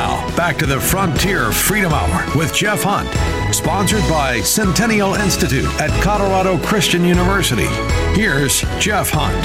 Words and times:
Now, 0.00 0.34
back 0.34 0.56
to 0.56 0.64
the 0.64 0.80
Frontier 0.80 1.52
Freedom 1.52 1.92
Hour 1.92 2.24
with 2.34 2.54
Jeff 2.54 2.84
Hunt, 2.84 3.06
sponsored 3.54 4.00
by 4.08 4.40
Centennial 4.40 5.12
Institute 5.12 5.66
at 5.78 5.90
Colorado 6.02 6.56
Christian 6.64 7.04
University. 7.04 7.66
Here's 8.18 8.62
Jeff 8.78 9.10
Hunt. 9.12 9.36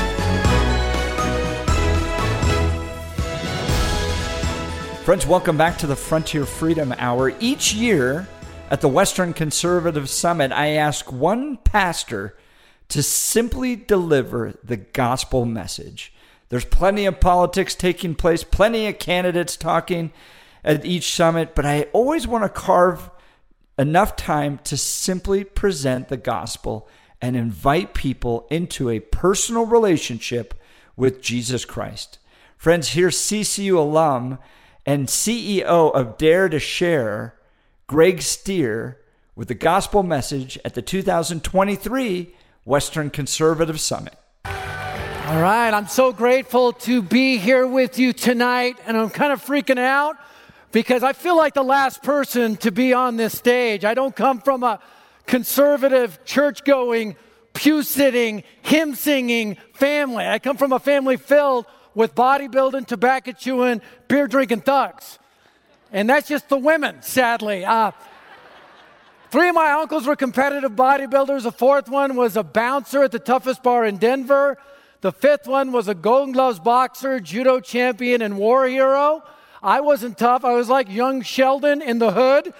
Friends, 5.03 5.27
welcome 5.27 5.57
back 5.57 5.77
to 5.79 5.87
the 5.87 5.95
Frontier 5.97 6.45
Freedom 6.45 6.95
Hour. 6.99 7.33
Each 7.41 7.73
year 7.73 8.25
at 8.71 8.79
the 8.79 8.87
Western 8.87 9.33
Conservative 9.33 10.09
Summit, 10.09 10.53
I 10.53 10.67
ask 10.67 11.11
one 11.11 11.57
pastor 11.57 12.37
to 12.87 13.03
simply 13.03 13.75
deliver 13.75 14.53
the 14.63 14.77
gospel 14.77 15.43
message. 15.43 16.13
There's 16.47 16.63
plenty 16.63 17.05
of 17.05 17.19
politics 17.19 17.75
taking 17.75 18.15
place, 18.15 18.45
plenty 18.45 18.87
of 18.87 18.99
candidates 18.99 19.57
talking 19.57 20.13
at 20.65 20.83
each 20.83 21.13
summit, 21.13 21.53
but 21.55 21.65
I 21.65 21.83
always 21.93 22.27
want 22.27 22.43
to 22.43 22.49
carve 22.49 23.11
enough 23.77 24.15
time 24.15 24.59
to 24.63 24.75
simply 24.75 25.43
present 25.43 26.09
the 26.09 26.17
gospel 26.17 26.89
and 27.21 27.35
invite 27.35 27.93
people 27.93 28.47
into 28.49 28.89
a 28.89 28.99
personal 28.99 29.65
relationship 29.65 30.55
with 30.95 31.21
Jesus 31.21 31.65
Christ. 31.65 32.17
Friends, 32.57 32.89
here's 32.89 33.15
CCU 33.15 33.77
alum 33.77 34.39
and 34.85 35.07
CEO 35.07 35.93
of 35.93 36.17
Dare 36.17 36.49
2 36.49 36.57
Share, 36.59 37.35
Greg 37.85 38.21
Stier, 38.21 38.99
with 39.35 39.49
the 39.49 39.55
gospel 39.55 40.01
message 40.01 40.57
at 40.65 40.73
the 40.73 40.81
2023 40.81 42.33
Western 42.63 43.09
Conservative 43.11 43.79
Summit. 43.79 44.15
All 44.45 45.41
right, 45.41 45.71
I'm 45.71 45.87
so 45.87 46.11
grateful 46.11 46.73
to 46.73 47.01
be 47.01 47.37
here 47.37 47.67
with 47.67 47.99
you 47.99 48.13
tonight, 48.13 48.77
and 48.87 48.95
I'm 48.95 49.09
kind 49.09 49.33
of 49.33 49.43
freaking 49.43 49.79
out 49.79 50.17
because 50.75 51.03
I 51.03 51.13
feel 51.13 51.37
like 51.37 51.53
the 51.53 51.63
last 51.63 52.03
person 52.03 52.57
to 52.57 52.69
be 52.69 52.91
on 52.91 53.15
this 53.15 53.31
stage. 53.31 53.85
I 53.85 53.93
don't 53.93 54.13
come 54.13 54.41
from 54.41 54.61
a 54.61 54.81
conservative, 55.25 56.25
church 56.25 56.65
going, 56.65 57.15
pew 57.53 57.81
sitting, 57.81 58.43
hymn 58.61 58.93
singing 58.93 59.55
family. 59.71 60.25
I 60.25 60.37
come 60.37 60.57
from 60.57 60.73
a 60.73 60.79
family 60.79 61.15
filled 61.15 61.65
with 61.93 62.13
bodybuilding, 62.13 62.87
tobacco 62.87 63.31
chewing, 63.31 63.81
beer 64.09 64.27
drinking 64.27 64.63
thugs. 64.63 65.17
And 65.93 66.09
that's 66.09 66.27
just 66.27 66.49
the 66.49 66.57
women, 66.57 67.01
sadly. 67.01 67.63
Uh, 67.63 67.91
three 69.31 69.47
of 69.47 69.55
my 69.55 69.71
uncles 69.71 70.05
were 70.05 70.17
competitive 70.17 70.73
bodybuilders. 70.73 71.43
The 71.43 71.53
fourth 71.53 71.87
one 71.87 72.17
was 72.17 72.35
a 72.35 72.43
bouncer 72.43 73.01
at 73.01 73.13
the 73.13 73.19
toughest 73.19 73.63
bar 73.63 73.85
in 73.85 73.95
Denver. 73.95 74.57
The 74.99 75.13
fifth 75.13 75.47
one 75.47 75.71
was 75.71 75.87
a 75.87 75.95
Golden 75.95 76.33
Gloves 76.33 76.59
boxer, 76.59 77.21
judo 77.21 77.61
champion, 77.61 78.21
and 78.21 78.37
war 78.37 78.67
hero. 78.67 79.23
I 79.65 79.81
wasn't 79.81 80.19
tough. 80.19 80.45
I 80.45 80.53
was 80.53 80.69
like 80.69 80.91
young 80.91 81.23
Sheldon 81.23 81.81
in 81.81 81.97
the 81.97 82.11
hood. 82.11 82.53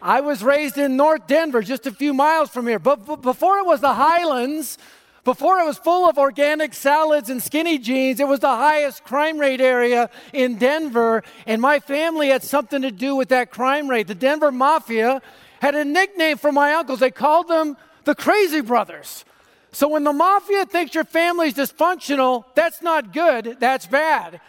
I 0.00 0.22
was 0.22 0.42
raised 0.42 0.78
in 0.78 0.96
North 0.96 1.26
Denver, 1.26 1.60
just 1.60 1.86
a 1.86 1.92
few 1.92 2.14
miles 2.14 2.48
from 2.48 2.66
here. 2.66 2.78
But, 2.78 3.20
before 3.20 3.58
it 3.58 3.66
was 3.66 3.82
the 3.82 3.92
Highlands, 3.92 4.78
before 5.22 5.58
it 5.58 5.66
was 5.66 5.76
full 5.76 6.08
of 6.08 6.16
organic 6.16 6.72
salads 6.72 7.28
and 7.28 7.42
skinny 7.42 7.76
jeans, 7.76 8.20
it 8.20 8.26
was 8.26 8.40
the 8.40 8.48
highest 8.48 9.04
crime 9.04 9.38
rate 9.38 9.60
area 9.60 10.08
in 10.32 10.56
Denver. 10.56 11.22
And 11.46 11.60
my 11.60 11.78
family 11.78 12.30
had 12.30 12.42
something 12.42 12.80
to 12.80 12.90
do 12.90 13.14
with 13.14 13.28
that 13.28 13.50
crime 13.50 13.90
rate. 13.90 14.06
The 14.06 14.14
Denver 14.14 14.50
Mafia 14.50 15.20
had 15.60 15.74
a 15.74 15.84
nickname 15.84 16.38
for 16.38 16.52
my 16.52 16.72
uncles. 16.72 17.00
They 17.00 17.10
called 17.10 17.48
them 17.48 17.76
the 18.04 18.14
Crazy 18.14 18.62
Brothers. 18.62 19.26
So 19.72 19.88
when 19.88 20.04
the 20.04 20.14
mafia 20.14 20.64
thinks 20.64 20.94
your 20.94 21.04
family's 21.04 21.52
dysfunctional, 21.52 22.44
that's 22.54 22.80
not 22.80 23.12
good, 23.12 23.58
that's 23.60 23.86
bad. 23.86 24.40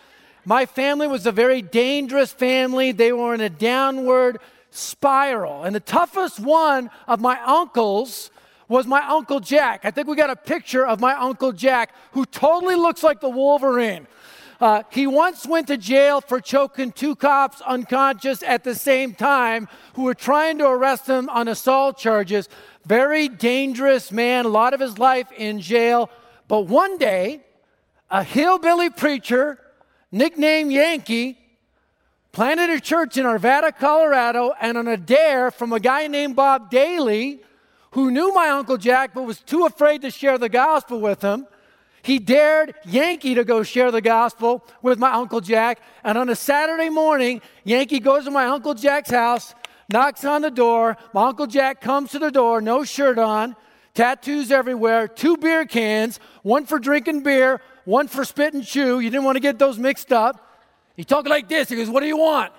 My 0.45 0.65
family 0.65 1.07
was 1.07 1.25
a 1.25 1.31
very 1.31 1.61
dangerous 1.61 2.31
family. 2.31 2.91
They 2.91 3.11
were 3.11 3.33
in 3.33 3.41
a 3.41 3.49
downward 3.49 4.39
spiral. 4.71 5.63
And 5.63 5.75
the 5.75 5.79
toughest 5.79 6.39
one 6.39 6.89
of 7.07 7.19
my 7.19 7.39
uncles 7.43 8.31
was 8.67 8.87
my 8.87 9.05
Uncle 9.07 9.39
Jack. 9.39 9.81
I 9.83 9.91
think 9.91 10.07
we 10.07 10.15
got 10.15 10.29
a 10.29 10.35
picture 10.35 10.85
of 10.85 10.99
my 10.99 11.13
Uncle 11.13 11.51
Jack, 11.51 11.93
who 12.13 12.25
totally 12.25 12.75
looks 12.75 13.03
like 13.03 13.19
the 13.19 13.29
Wolverine. 13.29 14.07
Uh, 14.61 14.83
he 14.91 15.07
once 15.07 15.45
went 15.45 15.67
to 15.67 15.75
jail 15.75 16.21
for 16.21 16.39
choking 16.39 16.91
two 16.91 17.15
cops 17.15 17.61
unconscious 17.61 18.43
at 18.43 18.63
the 18.63 18.75
same 18.75 19.13
time 19.13 19.67
who 19.95 20.03
were 20.03 20.13
trying 20.13 20.57
to 20.59 20.67
arrest 20.67 21.07
him 21.07 21.27
on 21.29 21.47
assault 21.47 21.97
charges. 21.97 22.47
Very 22.85 23.27
dangerous 23.27 24.11
man, 24.11 24.45
a 24.45 24.49
lot 24.49 24.73
of 24.73 24.79
his 24.79 24.97
life 24.97 25.31
in 25.35 25.59
jail. 25.59 26.09
But 26.47 26.61
one 26.61 26.97
day, 26.97 27.41
a 28.09 28.23
hillbilly 28.23 28.89
preacher, 28.89 29.57
nicknamed 30.11 30.71
Yankee, 30.71 31.37
planted 32.31 32.69
a 32.69 32.79
church 32.79 33.17
in 33.17 33.25
Arvada, 33.25 33.75
Colorado, 33.77 34.53
and 34.59 34.77
on 34.77 34.87
a 34.87 34.97
dare 34.97 35.51
from 35.51 35.73
a 35.73 35.79
guy 35.79 36.07
named 36.07 36.35
Bob 36.35 36.69
Daly, 36.69 37.41
who 37.91 38.11
knew 38.11 38.33
my 38.33 38.49
Uncle 38.49 38.77
Jack 38.77 39.13
but 39.13 39.23
was 39.23 39.39
too 39.39 39.65
afraid 39.65 40.01
to 40.01 40.11
share 40.11 40.37
the 40.37 40.49
gospel 40.49 41.01
with 41.01 41.21
him. 41.21 41.45
He 42.03 42.19
dared 42.19 42.73
Yankee 42.85 43.35
to 43.35 43.43
go 43.43 43.63
share 43.63 43.91
the 43.91 44.01
gospel 44.01 44.65
with 44.81 44.97
my 44.97 45.11
Uncle 45.11 45.41
Jack. 45.41 45.81
And 46.03 46.17
on 46.17 46.29
a 46.29 46.35
Saturday 46.35 46.89
morning, 46.89 47.41
Yankee 47.63 47.99
goes 47.99 48.25
to 48.25 48.31
my 48.31 48.45
Uncle 48.45 48.73
Jack's 48.73 49.11
house, 49.11 49.53
knocks 49.91 50.25
on 50.25 50.41
the 50.41 50.49
door. 50.49 50.97
My 51.13 51.27
Uncle 51.27 51.47
Jack 51.47 51.79
comes 51.81 52.11
to 52.11 52.19
the 52.19 52.31
door, 52.31 52.61
no 52.61 52.83
shirt 52.83 53.19
on, 53.19 53.55
tattoos 53.93 54.51
everywhere, 54.51 55.07
two 55.07 55.37
beer 55.37 55.65
cans, 55.65 56.19
one 56.41 56.65
for 56.65 56.79
drinking 56.79 57.21
beer, 57.21 57.61
one 57.85 58.07
for 58.07 58.23
spit 58.25 58.53
and 58.53 58.65
chew. 58.65 58.99
You 58.99 59.09
didn't 59.09 59.23
want 59.23 59.35
to 59.35 59.41
get 59.41 59.59
those 59.59 59.77
mixed 59.77 60.11
up. 60.11 60.47
He 60.95 61.03
talked 61.03 61.27
like 61.27 61.47
this. 61.47 61.69
He 61.69 61.75
goes, 61.75 61.89
What 61.89 62.01
do 62.01 62.07
you 62.07 62.17
want? 62.17 62.51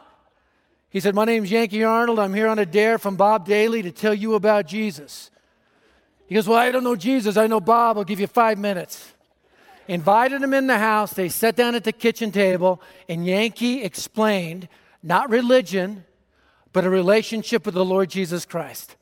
He 0.90 1.00
said, 1.00 1.14
My 1.14 1.24
name's 1.24 1.50
Yankee 1.50 1.84
Arnold. 1.84 2.18
I'm 2.18 2.34
here 2.34 2.48
on 2.48 2.58
a 2.58 2.66
dare 2.66 2.98
from 2.98 3.16
Bob 3.16 3.46
Daly 3.46 3.82
to 3.82 3.92
tell 3.92 4.14
you 4.14 4.34
about 4.34 4.66
Jesus. 4.66 5.30
He 6.26 6.34
goes, 6.34 6.48
Well, 6.48 6.58
I 6.58 6.70
don't 6.70 6.84
know 6.84 6.96
Jesus. 6.96 7.36
I 7.36 7.46
know 7.46 7.60
Bob. 7.60 7.98
I'll 7.98 8.04
give 8.04 8.20
you 8.20 8.26
five 8.26 8.58
minutes 8.58 9.12
invited 9.88 10.42
him 10.42 10.54
in 10.54 10.66
the 10.66 10.78
house. 10.78 11.12
They 11.12 11.28
sat 11.28 11.56
down 11.56 11.74
at 11.74 11.84
the 11.84 11.92
kitchen 11.92 12.32
table, 12.32 12.80
and 13.08 13.26
Yankee 13.26 13.82
explained 13.82 14.68
not 15.02 15.30
religion, 15.30 16.04
but 16.72 16.84
a 16.84 16.90
relationship 16.90 17.66
with 17.66 17.74
the 17.74 17.84
Lord 17.84 18.10
Jesus 18.10 18.44
Christ. 18.44 18.96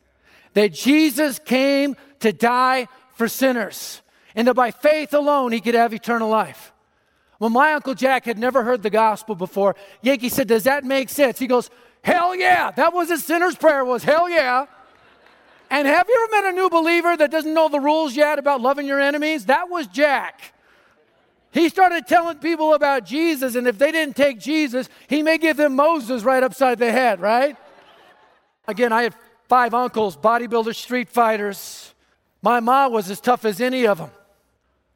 That 0.55 0.73
Jesus 0.73 1.39
came 1.39 1.97
to 2.21 2.33
die 2.33 2.89
for 3.15 3.29
sinners, 3.29 4.03
and 4.35 4.49
that 4.49 4.55
by 4.55 4.71
faith 4.71 5.15
alone 5.15 5.53
he 5.53 5.61
could 5.61 5.75
have 5.75 5.93
eternal 5.93 6.29
life. 6.29 6.73
Well, 7.39 7.51
my 7.51 7.73
Uncle 7.73 7.95
Jack 7.95 8.27
had 8.27 8.39
never 8.39 8.63
heard 8.63 8.83
the 8.83 8.91
gospel 8.91 9.35
before. 9.35 9.75
Yankee 10.03 10.29
said, 10.29 10.47
Does 10.47 10.65
that 10.65 10.85
make 10.85 11.09
sense? 11.09 11.39
He 11.39 11.47
goes, 11.47 11.71
Hell 12.03 12.37
yeah. 12.37 12.71
That 12.71 12.93
was 12.93 13.11
a 13.11 13.19
sinner's 13.19 13.57
prayer, 13.57 13.85
was 13.85 14.05
hell 14.05 14.29
yeah. 14.29 14.67
And 15.71 15.87
have 15.87 16.07
you 16.09 16.29
ever 16.29 16.43
met 16.43 16.53
a 16.53 16.57
new 16.57 16.69
believer 16.69 17.17
that 17.17 17.31
doesn't 17.31 17.55
know 17.55 17.69
the 17.69 17.81
rules 17.81 18.17
yet 18.17 18.39
about 18.39 18.61
loving 18.61 18.87
your 18.87 19.01
enemies? 19.01 19.47
That 19.47 19.71
was 19.71 19.87
Jack. 19.87 20.53
He 21.53 21.69
started 21.69 22.07
telling 22.07 22.39
people 22.39 22.75
about 22.75 23.05
Jesus, 23.05 23.55
and 23.55 23.67
if 23.67 23.79
they 23.79 23.91
didn't 23.91 24.17
take 24.17 24.39
Jesus, 24.39 24.89
he 25.09 25.23
may 25.23 25.39
give 25.39 25.57
them 25.57 25.75
Moses 25.77 26.23
right 26.23 26.43
upside 26.43 26.79
the 26.79 26.91
head, 26.91 27.21
right? 27.21 27.57
Again, 28.69 28.93
I 28.93 29.05
had 29.05 29.15
five 29.49 29.75
uncles, 29.75 30.17
bodybuilders, 30.17 30.77
street 30.77 31.09
fighters. 31.09 31.95
My 32.43 32.61
mom 32.61 32.93
was 32.93 33.11
as 33.11 33.21
tough 33.21 33.45
as 33.45 33.61
any 33.61 33.87
of 33.87 33.99
them. 33.99 34.11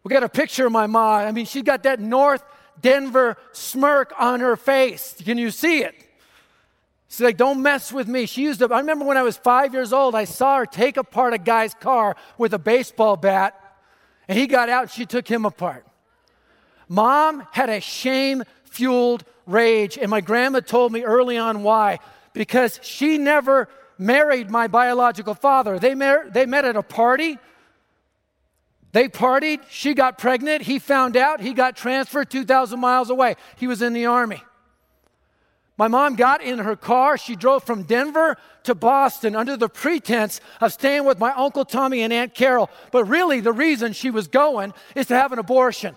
We 0.05 0.11
got 0.11 0.23
a 0.23 0.29
picture 0.29 0.67
of 0.67 0.73
my 0.73 0.87
mom. 0.87 1.23
I 1.23 1.33
mean, 1.33 1.47
she 1.47 1.63
got 1.63 1.83
that 1.85 1.99
North 1.99 2.45
Denver 2.81 3.37
smirk 3.53 4.13
on 4.19 4.41
her 4.41 4.57
face. 4.57 5.15
Can 5.25 5.39
you 5.39 5.51
see 5.51 5.83
it? 5.83 5.95
She's 7.09 7.21
like, 7.21 7.37
don't 7.37 7.63
mess 7.63 7.93
with 7.93 8.09
me. 8.09 8.27
She 8.27 8.43
used 8.43 8.59
to, 8.61 8.73
I 8.73 8.81
remember 8.81 9.05
when 9.05 9.17
I 9.17 9.23
was 9.23 9.37
five 9.37 9.73
years 9.73 9.93
old, 9.93 10.15
I 10.15 10.25
saw 10.25 10.59
her 10.59 10.67
take 10.67 10.97
apart 10.97 11.33
a 11.33 11.39
guy's 11.39 11.73
car 11.73 12.17
with 12.39 12.53
a 12.53 12.59
baseball 12.59 13.17
bat, 13.17 13.59
and 14.29 14.39
he 14.39 14.47
got 14.47 14.69
out 14.69 14.83
and 14.83 14.91
she 14.91 15.07
took 15.07 15.29
him 15.29 15.45
apart. 15.45 15.87
Mom 16.89 17.47
had 17.53 17.71
a 17.71 17.81
shame 17.81 18.43
fueled 18.65 19.25
rage, 19.47 19.97
and 19.97 20.11
my 20.11 20.21
grandma 20.21 20.61
told 20.61 20.93
me 20.93 21.03
early 21.03 21.39
on 21.39 21.63
why. 21.63 21.99
Because 22.33 22.81
she 22.83 23.17
never 23.17 23.69
married 23.97 24.51
my 24.51 24.67
biological 24.67 25.35
father. 25.35 25.79
They, 25.79 25.95
mar- 25.95 26.29
they 26.29 26.47
met 26.47 26.65
at 26.65 26.77
a 26.77 26.83
party. 26.83 27.39
They 28.95 29.09
partied. 29.09 29.59
She 29.69 29.93
got 29.93 30.19
pregnant. 30.19 30.63
He 30.63 30.79
found 30.79 31.17
out. 31.17 31.41
He 31.41 31.53
got 31.53 31.77
transferred 31.77 32.31
2,000 32.31 32.79
miles 32.79 33.11
away. 33.11 33.35
He 33.57 33.67
was 33.67 33.83
in 33.83 33.93
the 33.93 34.07
army. 34.07 34.41
My 35.77 35.89
mom 35.89 36.15
got 36.15 36.41
in 36.41 36.61
her 36.61 36.77
car. 36.77 37.19
She 37.19 37.35
drove 37.35 37.65
from 37.65 37.83
Denver 37.83 38.37
to 38.63 38.75
Boston 38.77 39.35
under 39.35 39.57
the 39.57 39.69
pretense 39.69 40.41
of 40.61 40.73
staying 40.73 41.05
with 41.05 41.19
my 41.19 41.33
Uncle 41.33 41.65
Tommy 41.65 42.03
and 42.03 42.13
Aunt 42.13 42.35
Carol. 42.35 42.71
But 42.93 43.07
really, 43.07 43.41
the 43.41 43.53
reason 43.53 43.95
she 43.95 44.11
was 44.11 44.29
going 44.29 44.73
is 44.95 45.09
to 45.09 45.17
have 45.17 45.33
an 45.33 45.41
abortion 45.41 45.97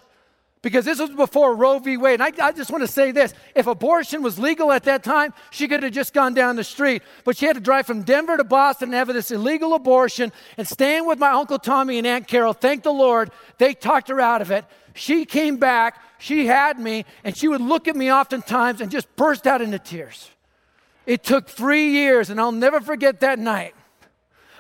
because 0.62 0.86
this 0.86 1.00
was 1.00 1.12
before 1.12 1.56
Roe 1.56 1.80
v. 1.80 1.98
Wade. 1.98 2.20
And 2.20 2.24
I, 2.24 2.48
I, 2.48 2.52
just 2.52 2.72
want 2.72 2.82
to 2.82 2.88
say 2.88 3.12
this 3.12 3.34
if 3.56 3.68
abortion 3.68 4.22
was 4.22 4.40
legal 4.40 4.72
at 4.72 4.84
that 4.84 5.04
time, 5.04 5.34
she 5.52 5.68
could 5.68 5.84
have 5.84 5.94
just 5.94 6.14
gone 6.14 6.34
down 6.34 6.56
the 6.56 6.64
street. 6.64 7.04
But 7.24 7.38
she 7.38 7.46
had 7.46 7.56
to 7.56 7.62
drive 7.62 7.86
from 7.86 8.04
Denver 8.04 8.38
to 8.38 8.44
Boston 8.44 8.90
and 8.90 8.96
have 8.96 9.08
this 9.08 9.32
illegal 9.32 9.74
abortion 9.74 10.32
and 10.58 10.68
staying 10.68 11.06
with 11.06 11.20
my 11.20 11.30
Uncle 11.30 11.60
Tommy 11.60 11.98
and 11.98 12.08
Aunt 12.08 12.28
Carol. 12.28 12.54
Thank 12.54 12.84
the 12.84 12.92
Lord, 12.92 13.32
they 13.58 13.74
talked 13.74 14.10
her 14.10 14.20
out 14.20 14.42
of 14.42 14.52
it. 14.52 14.66
She 14.96 15.26
came 15.26 15.58
back 15.58 16.02
she 16.20 16.48
had 16.48 16.80
me, 16.80 17.06
and 17.24 17.36
she 17.38 17.48
would 17.48 17.62
look 17.62 17.88
at 17.88 17.96
me 17.96 18.12
oftentimes 18.12 18.82
and 18.82 18.90
just 18.90 19.14
burst 19.16 19.46
out 19.46 19.62
into 19.62 19.80
tears. 19.80 20.32
It 21.06 21.24
took 21.24 21.48
three 21.48 21.92
years, 21.92 22.30
and 22.30 22.40
I'll 22.40 22.52
never 22.52 22.82
forget 22.82 23.20
that 23.22 23.40
night. 23.40 23.76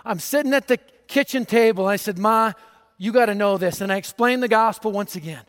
I'm 0.05 0.19
sitting 0.19 0.53
at 0.53 0.67
the 0.67 0.77
kitchen 1.07 1.45
table, 1.45 1.87
and 1.87 1.93
I 1.93 1.97
said, 1.97 2.17
Ma, 2.17 2.53
you 2.97 3.11
got 3.11 3.25
to 3.25 3.35
know 3.35 3.57
this. 3.57 3.81
And 3.81 3.91
I 3.91 3.97
explained 3.97 4.43
the 4.43 4.47
gospel 4.47 4.91
once 4.91 5.15
again. 5.15 5.41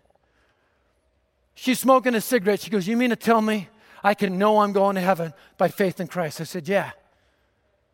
She's 1.60 1.80
smoking 1.80 2.14
a 2.14 2.20
cigarette. 2.20 2.60
She 2.60 2.70
goes, 2.70 2.86
You 2.86 2.96
mean 2.96 3.10
to 3.10 3.16
tell 3.16 3.42
me 3.42 3.68
I 4.04 4.14
can 4.14 4.38
know 4.38 4.60
I'm 4.60 4.72
going 4.72 4.94
to 4.94 5.00
heaven 5.00 5.34
by 5.56 5.66
faith 5.66 5.98
in 5.98 6.06
Christ? 6.06 6.40
I 6.40 6.44
said, 6.44 6.68
Yeah. 6.68 6.92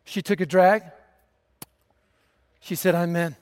She 0.03 0.21
took 0.21 0.39
a 0.39 0.45
drag. 0.45 0.83
She 2.59 2.75
said, 2.75 2.93
I'm 2.93 3.15
in. 3.15 3.35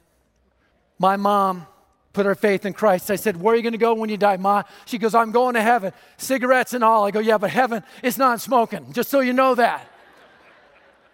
My 0.97 1.17
mom 1.17 1.67
put 2.13 2.25
her 2.25 2.35
faith 2.35 2.65
in 2.65 2.71
Christ. 2.71 3.11
I 3.11 3.17
said, 3.17 3.35
Where 3.35 3.53
are 3.53 3.57
you 3.57 3.63
going 3.63 3.73
to 3.73 3.77
go 3.77 3.93
when 3.95 4.09
you 4.09 4.15
die, 4.15 4.37
Ma? 4.37 4.63
She 4.85 4.97
goes, 4.97 5.13
I'm 5.13 5.33
going 5.33 5.55
to 5.55 5.61
heaven, 5.61 5.91
cigarettes 6.15 6.73
and 6.73 6.85
all. 6.85 7.03
I 7.03 7.11
go, 7.11 7.19
Yeah, 7.19 7.37
but 7.37 7.49
heaven 7.49 7.83
is 8.01 8.17
not 8.17 8.39
smoking, 8.39 8.93
just 8.93 9.09
so 9.09 9.19
you 9.19 9.33
know 9.33 9.55
that. 9.55 9.91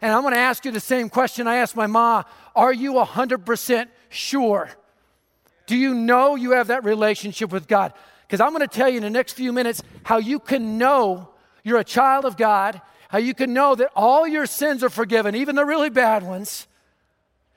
And 0.04 0.14
I'm 0.14 0.22
going 0.22 0.36
to 0.36 0.40
ask 0.40 0.66
you 0.66 0.72
the 0.72 0.80
same 0.80 1.10
question 1.10 1.48
I 1.48 1.56
asked 1.56 1.76
my 1.76 1.88
ma 1.88 2.26
Are 2.56 2.72
you 2.72 2.94
100% 2.94 3.88
sure? 4.10 4.70
Do 5.66 5.76
you 5.76 5.96
know 5.96 6.36
you 6.36 6.52
have 6.52 6.68
that 6.68 6.84
relationship 6.84 7.52
with 7.52 7.68
God? 7.68 7.94
Because 8.30 8.42
I'm 8.42 8.52
going 8.52 8.62
to 8.62 8.68
tell 8.68 8.88
you 8.88 8.98
in 8.98 9.04
the 9.04 9.10
next 9.10 9.34
few 9.34 9.52
minutes 9.52 9.82
how 10.04 10.20
you 10.20 10.40
can 10.40 10.78
know 10.78 11.30
you're 11.64 11.80
a 11.80 11.84
child 11.84 12.26
of 12.26 12.38
God, 12.38 12.80
how 13.08 13.18
you 13.18 13.34
can 13.34 13.54
know 13.54 13.74
that 13.74 13.90
all 13.96 14.28
your 14.28 14.46
sins 14.46 14.84
are 14.84 14.90
forgiven, 14.92 15.34
even 15.34 15.56
the 15.56 15.66
really 15.66 15.90
bad 15.90 16.22
ones, 16.22 16.68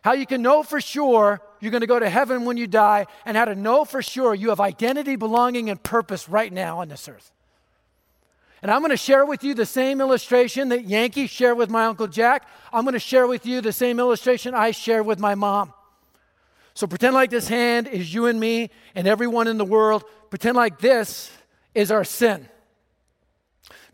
how 0.03 0.15
you 0.15 0.25
can 0.25 0.41
know 0.41 0.63
for 0.63 0.81
sure 0.81 1.43
you're 1.61 1.71
going 1.71 1.83
to 1.83 1.87
go 1.87 1.99
to 1.99 2.09
heaven 2.09 2.47
when 2.47 2.57
you 2.57 2.67
die, 2.67 3.07
and 3.27 3.37
how 3.37 3.45
to 3.45 3.55
know 3.55 3.85
for 3.85 4.01
sure 4.01 4.35
you 4.35 4.49
have 4.49 4.61
identity, 4.61 5.15
belonging, 5.15 5.69
and 5.69 5.81
purpose 5.83 6.27
right 6.27 6.51
now 6.51 6.81
on 6.81 6.89
this 6.89 7.07
earth. 7.07 7.31
And 8.63 8.71
I'm 8.71 8.81
going 8.81 8.93
to 8.93 8.97
share 8.97 9.27
with 9.27 9.45
you 9.45 9.53
the 9.53 9.67
same 9.67 10.01
illustration 10.01 10.71
that 10.71 10.87
Yankee 10.87 11.27
shared 11.27 11.59
with 11.59 11.69
my 11.69 11.85
Uncle 11.85 12.07
Jack. 12.07 12.49
I'm 12.73 12.85
going 12.85 12.95
to 12.95 12.99
share 12.99 13.27
with 13.27 13.45
you 13.45 13.61
the 13.61 13.73
same 13.73 14.01
illustration 14.01 14.55
I 14.55 14.71
shared 14.71 15.05
with 15.05 15.19
my 15.19 15.35
mom. 15.35 15.75
So 16.75 16.87
pretend 16.87 17.15
like 17.15 17.31
this 17.31 17.49
hand 17.49 17.89
is 17.89 18.13
you 18.13 18.27
and 18.27 18.41
me 18.41 18.71
and 18.95 19.07
everyone 19.07 19.47
in 19.49 19.59
the 19.59 19.65
world. 19.65 20.05
Pretend 20.31 20.57
like 20.57 20.79
this 20.79 21.31
is 21.75 21.91
our 21.91 22.05
sin. 22.05 22.49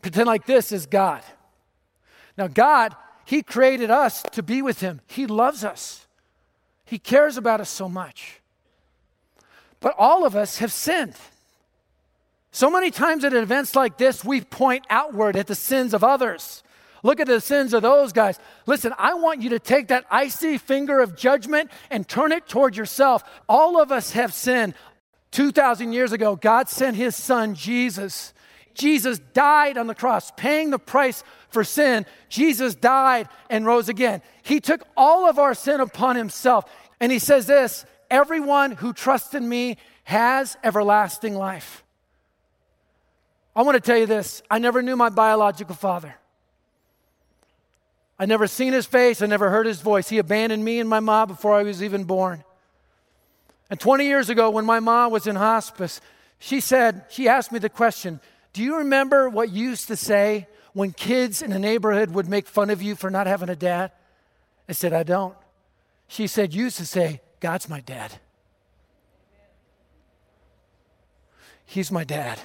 Pretend 0.01 0.27
like 0.27 0.45
this 0.45 0.71
is 0.71 0.85
God. 0.85 1.23
Now, 2.37 2.47
God, 2.47 2.95
He 3.25 3.41
created 3.43 3.91
us 3.91 4.23
to 4.31 4.41
be 4.41 4.61
with 4.61 4.79
Him, 4.79 5.01
He 5.07 5.27
loves 5.27 5.63
us, 5.63 6.07
He 6.85 6.97
cares 6.97 7.37
about 7.37 7.61
us 7.61 7.69
so 7.69 7.89
much. 7.89 8.39
But 9.81 9.95
all 9.97 10.25
of 10.25 10.35
us 10.35 10.57
have 10.57 10.73
sinned. 10.73 11.15
So 12.51 12.69
many 12.69 12.91
times 12.91 13.23
at 13.23 13.33
events 13.33 13.75
like 13.75 13.97
this, 13.97 14.25
we 14.25 14.41
point 14.41 14.85
outward 14.89 15.35
at 15.35 15.47
the 15.47 15.55
sins 15.55 15.93
of 15.93 16.03
others. 16.03 16.63
Look 17.03 17.19
at 17.19 17.27
the 17.27 17.41
sins 17.41 17.73
of 17.73 17.81
those 17.81 18.11
guys. 18.11 18.39
Listen, 18.65 18.93
I 18.97 19.13
want 19.13 19.41
you 19.41 19.49
to 19.51 19.59
take 19.59 19.87
that 19.87 20.05
icy 20.11 20.57
finger 20.57 20.99
of 20.99 21.15
judgment 21.15 21.71
and 21.89 22.07
turn 22.07 22.31
it 22.31 22.47
toward 22.47 22.75
yourself. 22.75 23.23
All 23.47 23.81
of 23.81 23.91
us 23.91 24.11
have 24.11 24.33
sinned. 24.33 24.73
2,000 25.31 25.93
years 25.93 26.11
ago, 26.11 26.35
God 26.35 26.69
sent 26.69 26.97
his 26.97 27.15
son, 27.15 27.53
Jesus. 27.55 28.33
Jesus 28.73 29.19
died 29.33 29.77
on 29.77 29.87
the 29.87 29.95
cross, 29.95 30.31
paying 30.31 30.69
the 30.69 30.79
price 30.79 31.23
for 31.49 31.63
sin. 31.63 32.05
Jesus 32.29 32.75
died 32.75 33.27
and 33.49 33.65
rose 33.65 33.89
again. 33.89 34.21
He 34.41 34.59
took 34.59 34.83
all 34.97 35.29
of 35.29 35.37
our 35.37 35.53
sin 35.53 35.79
upon 35.79 36.15
himself. 36.15 36.65
And 36.99 37.11
he 37.11 37.19
says 37.19 37.45
this 37.45 37.85
everyone 38.09 38.71
who 38.71 38.93
trusts 38.93 39.33
in 39.33 39.47
me 39.47 39.77
has 40.05 40.57
everlasting 40.63 41.35
life. 41.35 41.83
I 43.55 43.61
want 43.61 43.75
to 43.75 43.81
tell 43.81 43.97
you 43.97 44.05
this 44.05 44.41
I 44.49 44.59
never 44.59 44.81
knew 44.81 44.95
my 44.95 45.09
biological 45.09 45.75
father. 45.75 46.15
I 48.19 48.25
never 48.25 48.47
seen 48.47 48.73
his 48.73 48.85
face, 48.85 49.21
I 49.21 49.25
never 49.25 49.49
heard 49.49 49.65
his 49.65 49.81
voice. 49.81 50.09
He 50.09 50.17
abandoned 50.17 50.63
me 50.63 50.79
and 50.79 50.89
my 50.89 50.99
mom 50.99 51.29
before 51.29 51.53
I 51.53 51.63
was 51.63 51.81
even 51.81 52.03
born. 52.03 52.43
And 53.69 53.79
20 53.79 54.05
years 54.05 54.29
ago, 54.29 54.49
when 54.49 54.65
my 54.65 54.79
mom 54.79 55.11
was 55.11 55.25
in 55.25 55.35
hospice, 55.35 56.01
she 56.37 56.59
said, 56.59 57.05
she 57.09 57.27
asked 57.27 57.51
me 57.51 57.59
the 57.59 57.69
question 57.69 58.19
Do 58.53 58.61
you 58.61 58.77
remember 58.77 59.29
what 59.29 59.51
you 59.51 59.69
used 59.69 59.87
to 59.87 59.95
say 59.95 60.47
when 60.73 60.91
kids 60.91 61.41
in 61.41 61.51
the 61.51 61.59
neighborhood 61.59 62.11
would 62.11 62.27
make 62.27 62.47
fun 62.47 62.69
of 62.69 62.81
you 62.81 62.95
for 62.95 63.09
not 63.09 63.27
having 63.27 63.49
a 63.49 63.55
dad? 63.55 63.91
I 64.67 64.73
said, 64.73 64.93
I 64.93 65.03
don't. 65.03 65.35
She 66.07 66.27
said, 66.27 66.53
You 66.53 66.65
used 66.65 66.77
to 66.77 66.85
say, 66.85 67.21
God's 67.39 67.69
my 67.69 67.79
dad. 67.79 68.19
He's 71.65 71.91
my 71.91 72.03
dad 72.03 72.39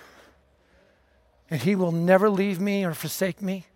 and 1.50 1.62
He 1.62 1.74
will 1.74 1.92
never 1.92 2.28
leave 2.30 2.60
me 2.60 2.84
or 2.84 2.94
forsake 2.94 3.40
me. 3.40 3.66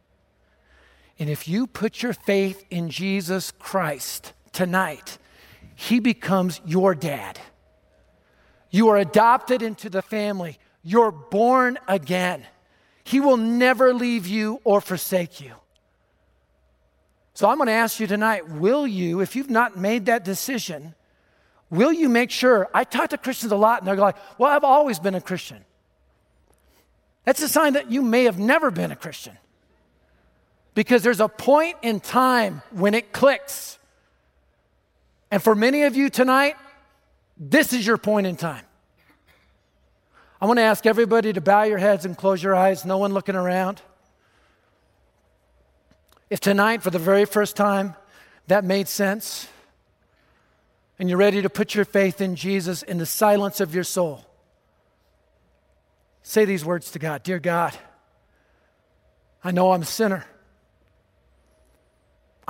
And 1.19 1.29
if 1.29 1.49
you 1.49 1.67
put 1.67 2.03
your 2.03 2.12
faith 2.12 2.65
in 2.70 2.91
Jesus 2.91 3.50
Christ 3.50 4.32
tonight, 4.53 5.19
He 5.75 6.00
becomes 6.00 6.61
your 6.65 6.94
dad. 6.94 7.38
You 8.70 8.88
are 8.91 8.99
adopted 8.99 9.62
into 9.62 9.91
the 9.91 10.03
family, 10.03 10.59
you're 10.82 11.11
born 11.11 11.79
again. 11.88 12.44
He 13.05 13.20
will 13.20 13.38
never 13.38 13.94
leave 13.94 14.26
you 14.26 14.61
or 14.65 14.81
forsake 14.81 15.41
you. 15.41 15.55
So 17.32 17.49
I'm 17.49 17.56
going 17.56 17.69
to 17.69 17.73
ask 17.73 18.00
you 18.00 18.06
tonight 18.06 18.49
will 18.49 18.87
you, 18.87 19.20
if 19.20 19.35
you've 19.35 19.49
not 19.49 19.79
made 19.79 20.06
that 20.06 20.25
decision, 20.25 20.94
will 21.70 21.93
you 21.93 22.09
make 22.09 22.31
sure? 22.31 22.69
I 22.75 22.85
talk 22.85 23.11
to 23.11 23.19
Christians 23.19 23.53
a 23.53 23.56
lot 23.56 23.81
and 23.81 23.88
they're 23.88 23.97
like, 23.97 24.17
well, 24.38 24.50
I've 24.50 24.65
always 24.65 24.99
been 24.99 25.15
a 25.15 25.20
Christian. 25.20 25.65
That's 27.25 27.41
a 27.43 27.49
sign 27.49 27.75
that 27.75 27.91
you 27.91 28.03
may 28.03 28.25
have 28.25 28.38
never 28.38 28.70
been 28.70 28.91
a 28.91 28.97
Christian. 28.97 29.38
Because 30.78 31.02
there's 31.02 31.19
a 31.19 31.26
point 31.26 31.76
in 31.82 31.98
time 31.98 32.62
when 32.70 32.94
it 32.94 33.12
clicks. 33.12 33.80
And 35.28 35.42
for 35.42 35.56
many 35.56 35.82
of 35.82 35.96
you 35.96 36.08
tonight, 36.08 36.54
this 37.36 37.72
is 37.72 37.84
your 37.84 37.98
point 37.98 38.28
in 38.28 38.36
time. 38.36 38.62
I 40.40 40.46
want 40.46 40.58
to 40.58 40.62
ask 40.62 40.86
everybody 40.86 41.32
to 41.32 41.40
bow 41.40 41.64
your 41.64 41.78
heads 41.78 42.04
and 42.04 42.16
close 42.16 42.40
your 42.40 42.54
eyes, 42.54 42.84
no 42.84 42.96
one 42.96 43.12
looking 43.12 43.34
around. 43.34 43.82
If 46.30 46.38
tonight, 46.38 46.84
for 46.84 46.90
the 46.90 47.00
very 47.00 47.24
first 47.24 47.56
time, 47.56 47.96
that 48.46 48.62
made 48.62 48.86
sense, 48.86 49.48
and 50.96 51.08
you're 51.08 51.19
ready 51.19 51.42
to 51.42 51.50
put 51.50 51.74
your 51.74 51.86
faith 51.86 52.20
in 52.20 52.36
Jesus 52.36 52.84
in 52.84 52.98
the 52.98 53.06
silence 53.06 53.58
of 53.58 53.74
your 53.74 53.82
soul, 53.82 54.24
Say 56.22 56.44
these 56.44 56.64
words 56.64 56.92
to 56.92 57.00
God 57.00 57.24
Dear 57.24 57.40
God, 57.40 57.76
I 59.43 59.50
know 59.50 59.72
I'm 59.72 59.82
a 59.82 59.84
sinner. 59.84 60.24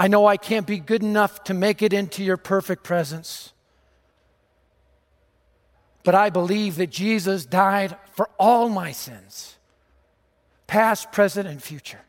I 0.01 0.07
know 0.07 0.27
I 0.27 0.37
can't 0.37 0.65
be 0.65 0.79
good 0.79 1.03
enough 1.03 1.43
to 1.45 1.55
make 1.55 1.83
it 1.83 1.93
into 1.93 2.23
your 2.23 2.37
perfect 2.37 2.85
presence. 2.85 3.53
But 6.05 6.15
I 6.15 6.31
believe 6.31 6.77
that 6.77 6.91
Jesus 6.91 7.45
died 7.45 7.97
for 8.13 8.31
all 8.39 8.69
my 8.69 8.93
sins, 8.93 9.57
past, 10.69 11.11
present, 11.11 11.49
and 11.49 11.61
future. 11.61 12.01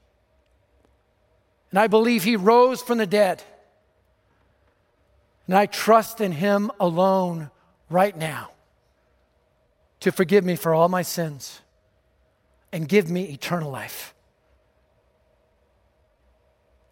And 1.72 1.80
I 1.80 1.88
believe 1.88 2.24
he 2.24 2.36
rose 2.36 2.80
from 2.80 3.00
the 3.00 3.08
dead. 3.08 3.42
And 5.48 5.58
I 5.58 5.66
trust 5.66 6.22
in 6.22 6.32
him 6.32 6.70
alone 6.80 7.50
right 7.90 8.16
now 8.16 8.52
to 10.02 10.12
forgive 10.12 10.46
me 10.46 10.56
for 10.56 10.76
all 10.76 10.90
my 10.90 11.02
sins 11.02 11.60
and 12.72 12.88
give 12.88 13.10
me 13.10 13.24
eternal 13.24 13.72
life 13.72 14.14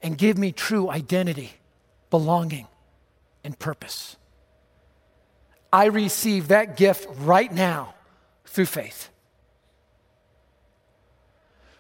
and 0.08 0.18
give 0.18 0.38
me 0.38 0.52
true 0.52 0.90
identity, 0.90 1.52
belonging, 2.10 2.68
and 3.44 3.60
purpose. 3.60 4.16
I 5.72 5.86
receive 5.86 6.48
that 6.48 6.78
gift 6.78 7.08
right 7.20 7.54
now 7.54 7.94
through 8.46 8.66
faith. 8.66 9.10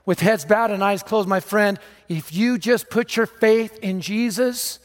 With 0.06 0.20
heads 0.20 0.46
bowed 0.46 0.70
and 0.70 0.84
eyes 0.84 1.02
closed, 1.02 1.28
my 1.28 1.40
friend, 1.40 1.80
if 2.08 2.32
you 2.32 2.60
just 2.60 2.90
put 2.90 3.16
your 3.16 3.26
faith 3.26 3.80
in 3.80 4.02
Jesus, 4.02 4.80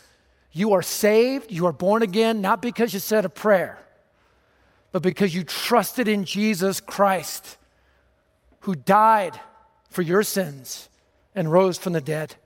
you 0.53 0.73
are 0.73 0.83
saved, 0.83 1.53
you 1.53 1.67
are 1.67 1.73
born 1.73 2.03
again, 2.03 2.41
not 2.41 2.63
because 2.63 2.95
you 2.95 3.01
said 3.01 3.27
a 3.27 3.29
prayer 3.29 3.83
but 4.93 5.03
because 5.03 5.35
you 5.35 5.43
trusted 5.43 6.07
in 6.07 6.25
Jesus 6.25 6.81
Christ, 6.81 7.57
who 8.61 8.75
died 8.75 9.41
for 9.89 10.03
your 10.03 10.23
sins 10.23 10.89
and 11.35 11.51
rose 11.51 11.79
from 11.79 11.95
the 11.95 12.01
dead. 12.01 12.37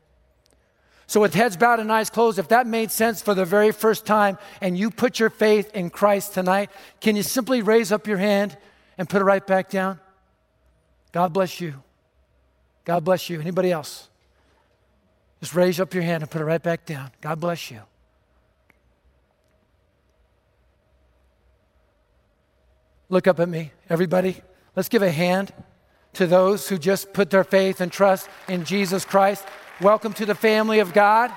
So, 1.08 1.20
with 1.20 1.34
heads 1.34 1.56
bowed 1.56 1.78
and 1.78 1.90
eyes 1.90 2.10
closed, 2.10 2.38
if 2.38 2.48
that 2.48 2.66
made 2.66 2.90
sense 2.90 3.22
for 3.22 3.34
the 3.34 3.44
very 3.44 3.70
first 3.70 4.06
time 4.06 4.38
and 4.60 4.76
you 4.76 4.90
put 4.90 5.20
your 5.20 5.30
faith 5.30 5.70
in 5.74 5.90
Christ 5.90 6.34
tonight, 6.34 6.70
can 7.00 7.14
you 7.14 7.22
simply 7.22 7.62
raise 7.62 7.92
up 7.92 8.06
your 8.06 8.18
hand 8.18 8.56
and 8.98 9.08
put 9.08 9.22
it 9.22 9.24
right 9.24 9.46
back 9.46 9.70
down? 9.70 10.00
God 11.12 11.32
bless 11.32 11.60
you. 11.60 11.74
God 12.84 13.04
bless 13.04 13.30
you. 13.30 13.40
Anybody 13.40 13.70
else? 13.70 14.08
Just 15.40 15.54
raise 15.54 15.78
up 15.78 15.94
your 15.94 16.02
hand 16.02 16.22
and 16.22 16.30
put 16.30 16.40
it 16.40 16.44
right 16.44 16.62
back 16.62 16.84
down. 16.86 17.10
God 17.20 17.38
bless 17.40 17.70
you. 17.70 17.80
Look 23.08 23.28
up 23.28 23.38
at 23.38 23.48
me. 23.48 23.70
Everybody, 23.88 24.42
Let's 24.76 24.90
give 24.90 25.02
a 25.02 25.10
hand 25.10 25.54
to 26.12 26.26
those 26.26 26.68
who 26.68 26.76
just 26.76 27.14
put 27.14 27.30
their 27.30 27.44
faith 27.44 27.80
and 27.80 27.90
trust 27.90 28.28
in 28.46 28.64
Jesus 28.64 29.06
Christ. 29.06 29.44
Welcome 29.82 30.14
to 30.14 30.24
the 30.24 30.34
family 30.34 30.78
of 30.78 30.94
God. 30.94 31.30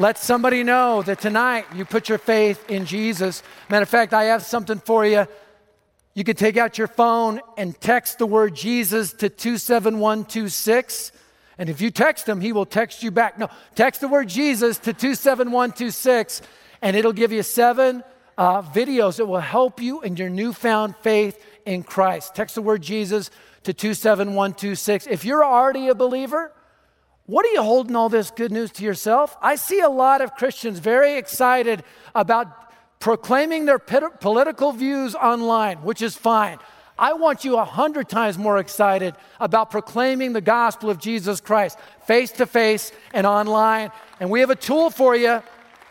Let 0.00 0.18
somebody 0.18 0.64
know 0.64 1.00
that 1.02 1.20
tonight 1.20 1.64
you 1.72 1.84
put 1.84 2.08
your 2.08 2.18
faith 2.18 2.68
in 2.68 2.86
Jesus. 2.86 3.44
Matter 3.70 3.84
of 3.84 3.88
fact, 3.88 4.12
I 4.12 4.24
have 4.24 4.42
something 4.42 4.80
for 4.80 5.06
you. 5.06 5.24
You 6.14 6.24
can 6.24 6.34
take 6.34 6.56
out 6.56 6.76
your 6.76 6.88
phone 6.88 7.40
and 7.56 7.80
text 7.80 8.18
the 8.18 8.26
word 8.26 8.56
Jesus 8.56 9.12
to 9.12 9.28
27126. 9.28 11.12
And 11.56 11.70
if 11.70 11.80
you 11.80 11.92
text 11.92 12.28
him, 12.28 12.40
he 12.40 12.52
will 12.52 12.66
text 12.66 13.04
you 13.04 13.12
back. 13.12 13.38
No, 13.38 13.48
text 13.76 14.00
the 14.00 14.08
word 14.08 14.28
Jesus 14.28 14.78
to 14.78 14.92
27126, 14.92 16.42
and 16.82 16.96
it'll 16.96 17.12
give 17.12 17.30
you 17.30 17.44
seven 17.44 18.02
uh, 18.36 18.60
videos 18.60 19.18
that 19.18 19.26
will 19.26 19.38
help 19.38 19.80
you 19.80 20.00
in 20.00 20.16
your 20.16 20.30
newfound 20.30 20.96
faith 20.96 21.40
in 21.64 21.84
Christ. 21.84 22.34
Text 22.34 22.56
the 22.56 22.62
word 22.62 22.82
Jesus 22.82 23.30
to 23.62 23.72
27126. 23.72 25.06
If 25.06 25.24
you're 25.24 25.44
already 25.44 25.86
a 25.86 25.94
believer, 25.94 26.50
what 27.26 27.46
are 27.46 27.52
you 27.52 27.62
holding 27.62 27.96
all 27.96 28.08
this 28.08 28.30
good 28.30 28.52
news 28.52 28.70
to 28.72 28.84
yourself? 28.84 29.36
I 29.40 29.56
see 29.56 29.80
a 29.80 29.88
lot 29.88 30.20
of 30.20 30.34
Christians 30.34 30.78
very 30.78 31.16
excited 31.16 31.82
about 32.14 32.48
proclaiming 33.00 33.64
their 33.64 33.78
political 33.78 34.72
views 34.72 35.14
online, 35.14 35.78
which 35.78 36.02
is 36.02 36.16
fine. 36.16 36.58
I 36.98 37.14
want 37.14 37.44
you 37.44 37.56
a 37.56 37.64
hundred 37.64 38.08
times 38.08 38.38
more 38.38 38.58
excited 38.58 39.14
about 39.40 39.70
proclaiming 39.70 40.32
the 40.32 40.40
gospel 40.40 40.90
of 40.90 40.98
Jesus 40.98 41.40
Christ 41.40 41.78
face 42.06 42.30
to 42.32 42.46
face 42.46 42.92
and 43.12 43.26
online. 43.26 43.90
And 44.20 44.30
we 44.30 44.40
have 44.40 44.50
a 44.50 44.56
tool 44.56 44.90
for 44.90 45.16
you. 45.16 45.42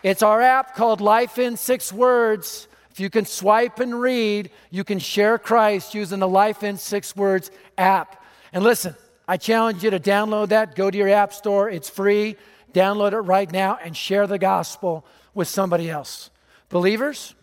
It's 0.02 0.22
our 0.22 0.40
app 0.40 0.74
called 0.74 1.00
Life 1.00 1.38
in 1.38 1.56
Six 1.56 1.92
Words. 1.92 2.68
If 2.90 3.00
you 3.00 3.10
can 3.10 3.26
swipe 3.26 3.80
and 3.80 4.00
read, 4.00 4.50
you 4.70 4.84
can 4.84 4.98
share 4.98 5.36
Christ 5.36 5.94
using 5.94 6.20
the 6.20 6.28
Life 6.28 6.62
in 6.62 6.78
Six 6.78 7.14
Words 7.16 7.50
app. 7.76 8.24
And 8.52 8.62
listen, 8.62 8.94
I 9.26 9.36
challenge 9.36 9.82
you 9.82 9.90
to 9.90 10.00
download 10.00 10.48
that. 10.48 10.74
Go 10.74 10.90
to 10.90 10.98
your 10.98 11.08
app 11.08 11.32
store, 11.32 11.70
it's 11.70 11.88
free. 11.88 12.36
Download 12.72 13.12
it 13.12 13.20
right 13.20 13.50
now 13.50 13.78
and 13.82 13.96
share 13.96 14.26
the 14.26 14.38
gospel 14.38 15.06
with 15.32 15.46
somebody 15.46 15.88
else. 15.88 16.30
Believers, 16.68 17.34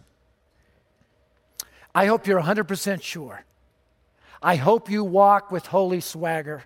I 1.95 2.05
hope 2.05 2.27
you're 2.27 2.41
100% 2.41 3.01
sure. 3.01 3.45
I 4.43 4.55
hope 4.55 4.89
you 4.89 5.03
walk 5.03 5.51
with 5.51 5.65
holy 5.67 6.01
swagger. 6.01 6.63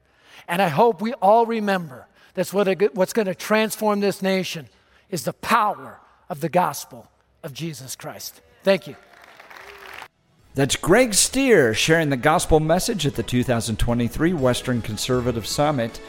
And 0.48 0.62
I 0.62 0.70
hope 0.70 1.02
we 1.02 1.14
all 1.14 1.46
remember 1.46 2.08
that's 2.34 2.54
what 2.54 2.68
what's 2.96 3.14
going 3.14 3.28
to 3.28 3.36
transform 3.36 4.00
this 4.00 4.22
nation 4.22 4.68
is 5.10 5.24
the 5.24 5.34
power 5.34 6.00
of 6.30 6.42
the 6.42 6.50
gospel 6.50 7.08
of 7.44 7.54
Jesus 7.54 7.96
Christ. 7.96 8.42
Thank 8.64 8.88
you. 8.88 8.96
That's 10.56 10.78
Greg 10.78 11.14
Stier 11.14 11.74
sharing 11.74 12.10
the 12.10 12.16
gospel 12.16 12.62
message 12.62 13.06
at 13.06 13.16
the 13.16 13.24
2023 13.24 14.32
Western 14.32 14.82
Conservative 14.82 15.46
Summit. 15.46 16.00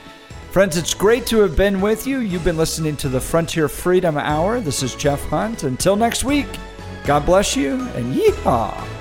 Friends, 0.52 0.76
it's 0.76 0.94
great 0.94 1.26
to 1.26 1.40
have 1.40 1.56
been 1.56 1.80
with 1.80 2.06
you. 2.06 2.20
You've 2.20 2.44
been 2.44 2.56
listening 2.56 2.96
to 2.98 3.08
the 3.08 3.20
Frontier 3.20 3.68
Freedom 3.68 4.16
Hour. 4.16 4.60
This 4.60 4.84
is 4.84 4.94
Jeff 4.94 5.20
Hunt. 5.24 5.64
Until 5.64 5.96
next 5.96 6.22
week, 6.22 6.46
God 7.04 7.26
bless 7.26 7.56
you 7.56 7.80
and 7.96 8.14
yeehaw. 8.14 8.95